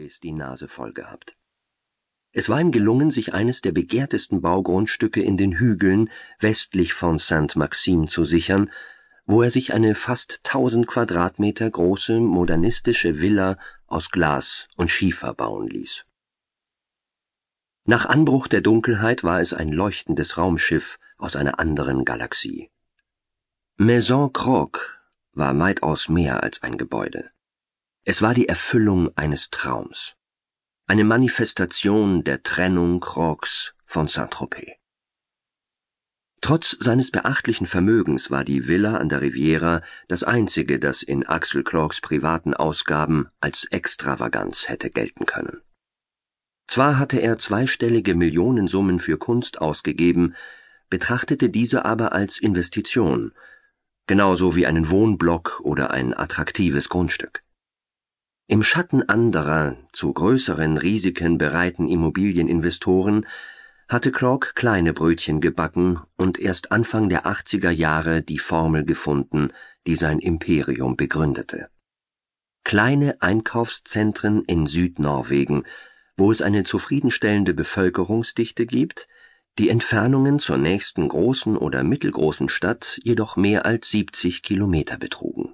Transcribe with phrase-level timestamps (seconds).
[0.00, 1.36] Saint-Tropez die Nase voll gehabt.
[2.32, 8.06] Es war ihm gelungen, sich eines der begehrtesten Baugrundstücke in den Hügeln westlich von Sainte-Maxime
[8.06, 8.70] zu sichern,
[9.26, 15.68] wo er sich eine fast tausend Quadratmeter große modernistische Villa aus Glas und Schiefer bauen
[15.68, 16.06] ließ.
[17.84, 22.70] Nach Anbruch der Dunkelheit war es ein leuchtendes Raumschiff aus einer anderen Galaxie.
[23.76, 25.00] Maison Croc
[25.32, 27.30] war weitaus mehr als ein Gebäude.
[28.04, 30.16] Es war die Erfüllung eines Traums
[30.90, 34.72] eine Manifestation der Trennung Crocs von Saint-Tropez.
[36.40, 41.62] Trotz seines beachtlichen Vermögens war die Villa an der Riviera das einzige, das in Axel
[41.62, 45.62] Crocs privaten Ausgaben als Extravaganz hätte gelten können.
[46.66, 50.34] Zwar hatte er zweistellige Millionensummen für Kunst ausgegeben,
[50.88, 53.32] betrachtete diese aber als Investition,
[54.08, 57.44] genauso wie einen Wohnblock oder ein attraktives Grundstück.
[58.50, 63.24] Im Schatten anderer, zu größeren Risiken bereiten Immobilieninvestoren
[63.88, 69.52] hatte Clark kleine Brötchen gebacken und erst Anfang der 80er Jahre die Formel gefunden,
[69.86, 71.68] die sein Imperium begründete.
[72.64, 75.62] Kleine Einkaufszentren in Südnorwegen,
[76.16, 79.06] wo es eine zufriedenstellende Bevölkerungsdichte gibt,
[79.60, 85.49] die Entfernungen zur nächsten großen oder mittelgroßen Stadt jedoch mehr als 70 Kilometer betrugen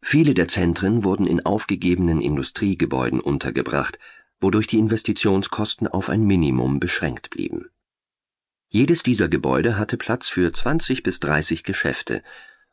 [0.00, 3.98] Viele der Zentren wurden in aufgegebenen Industriegebäuden untergebracht,
[4.40, 7.70] wodurch die Investitionskosten auf ein Minimum beschränkt blieben.
[8.68, 12.22] Jedes dieser Gebäude hatte Platz für 20 bis 30 Geschäfte,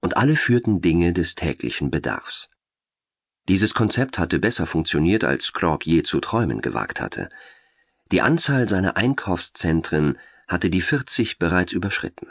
[0.00, 2.48] und alle führten Dinge des täglichen Bedarfs.
[3.48, 7.28] Dieses Konzept hatte besser funktioniert, als Clark je zu träumen gewagt hatte.
[8.12, 12.28] Die Anzahl seiner Einkaufszentren hatte die 40 bereits überschritten.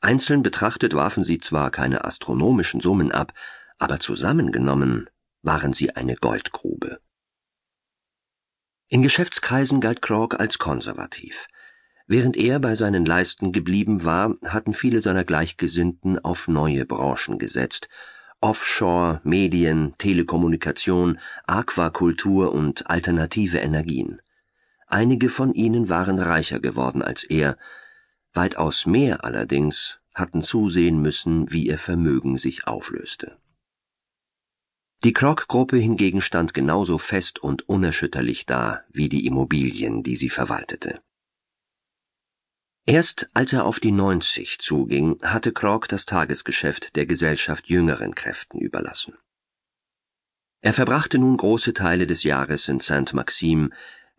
[0.00, 3.32] Einzeln betrachtet warfen sie zwar keine astronomischen Summen ab,
[3.82, 5.10] aber zusammengenommen
[5.42, 7.00] waren sie eine Goldgrube.
[8.86, 11.48] In Geschäftskreisen galt Clark als konservativ.
[12.06, 17.88] Während er bei seinen Leisten geblieben war, hatten viele seiner Gleichgesinnten auf neue Branchen gesetzt,
[18.40, 21.18] Offshore, Medien, Telekommunikation,
[21.48, 24.22] Aquakultur und alternative Energien.
[24.86, 27.58] Einige von ihnen waren reicher geworden als er,
[28.32, 33.41] weitaus mehr allerdings hatten zusehen müssen, wie ihr Vermögen sich auflöste.
[35.04, 41.00] Die Krog-Gruppe hingegen stand genauso fest und unerschütterlich da wie die Immobilien, die sie verwaltete.
[42.86, 48.60] Erst als er auf die 90 zuging, hatte Krog das Tagesgeschäft der Gesellschaft jüngeren Kräften
[48.60, 49.14] überlassen.
[50.60, 53.70] Er verbrachte nun große Teile des Jahres in Saint-Maxime,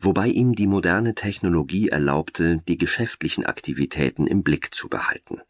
[0.00, 5.42] wobei ihm die moderne Technologie erlaubte, die geschäftlichen Aktivitäten im Blick zu behalten.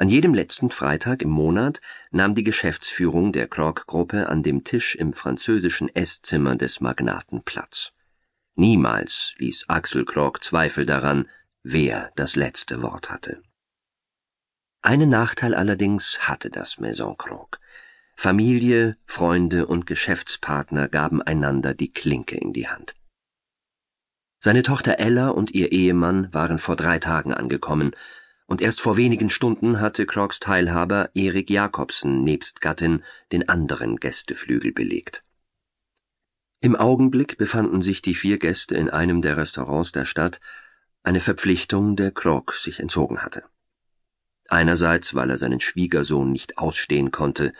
[0.00, 5.12] An jedem letzten Freitag im Monat nahm die Geschäftsführung der Krog-Gruppe an dem Tisch im
[5.12, 7.92] französischen Esszimmer des Magnaten Platz.
[8.54, 11.28] Niemals ließ Axel Krog Zweifel daran,
[11.62, 13.42] wer das letzte Wort hatte.
[14.80, 17.60] Einen Nachteil allerdings hatte das Maison Krog.
[18.16, 22.94] Familie, Freunde und Geschäftspartner gaben einander die Klinke in die Hand.
[24.38, 27.94] Seine Tochter Ella und ihr Ehemann waren vor drei Tagen angekommen
[28.50, 34.72] und erst vor wenigen Stunden hatte Crocs Teilhaber Erik Jakobsen nebst Gattin den anderen Gästeflügel
[34.72, 35.22] belegt.
[36.60, 40.40] Im Augenblick befanden sich die vier Gäste in einem der Restaurants der Stadt,
[41.04, 43.44] eine Verpflichtung, der Krog sich entzogen hatte.
[44.48, 47.52] Einerseits, weil er seinen Schwiegersohn nicht ausstehen konnte,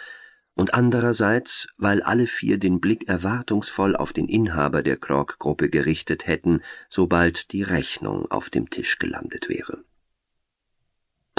[0.54, 6.62] und andererseits, weil alle vier den Blick erwartungsvoll auf den Inhaber der Krog-Gruppe gerichtet hätten,
[6.88, 9.84] sobald die Rechnung auf dem Tisch gelandet wäre.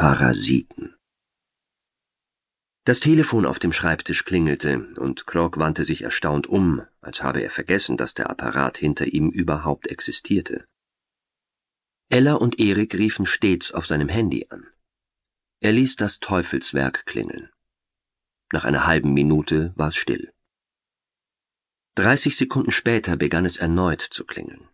[0.01, 0.95] Parasiten.
[2.85, 7.51] Das Telefon auf dem Schreibtisch klingelte, und Clark wandte sich erstaunt um, als habe er
[7.51, 10.65] vergessen, dass der Apparat hinter ihm überhaupt existierte.
[12.09, 14.67] Ella und Erik riefen stets auf seinem Handy an.
[15.59, 17.51] Er ließ das Teufelswerk klingeln.
[18.51, 20.33] Nach einer halben Minute war es still.
[21.93, 24.67] Dreißig Sekunden später begann es erneut zu klingeln.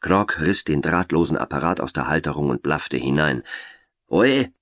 [0.00, 3.42] Krog riss den drahtlosen Apparat aus der Halterung und blaffte hinein.
[4.12, 4.52] Oje!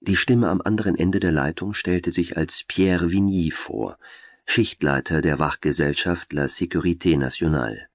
[0.00, 3.98] Die Stimme am anderen Ende der Leitung stellte sich als Pierre Vigny vor,
[4.46, 7.88] Schichtleiter der Wachgesellschaft La Sécurité Nationale.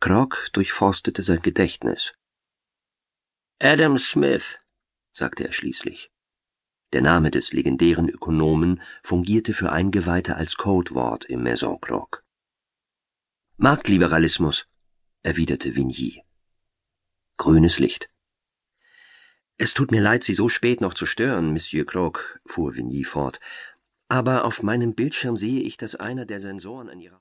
[0.00, 2.14] Krog durchforstete sein Gedächtnis.
[3.60, 4.58] Adam Smith,
[5.12, 6.10] sagte er schließlich.
[6.94, 12.24] Der Name des legendären Ökonomen fungierte für Eingeweihte als Codewort im Maison Krog.
[13.58, 14.66] Marktliberalismus,
[15.22, 16.24] erwiderte Vigny.
[17.36, 18.11] Grünes Licht.
[19.64, 23.38] Es tut mir leid, Sie so spät noch zu stören, Monsieur Croc, fuhr Vigny fort,
[24.08, 27.10] aber auf meinem Bildschirm sehe ich, dass einer der Sensoren an Ihrer